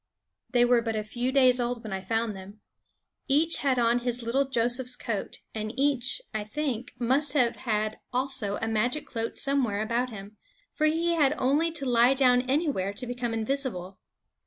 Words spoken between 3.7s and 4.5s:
on his little